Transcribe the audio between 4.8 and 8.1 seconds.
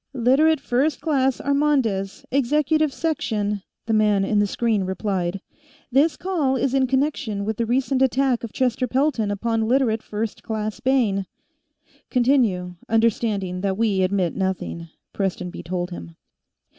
replied. "This call is in connection with the recent